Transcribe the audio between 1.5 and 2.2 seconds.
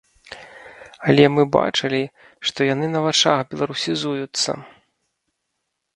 бачылі,